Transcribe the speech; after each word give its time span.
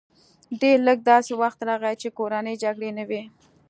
ډېر 0.61 0.77
لږ 0.87 0.97
داسې 1.11 1.31
وخت 1.41 1.59
راغی 1.69 1.95
چې 2.01 2.15
کورنۍ 2.17 2.55
جګړې 2.63 2.89
نه 2.97 3.03
وې 3.09 3.23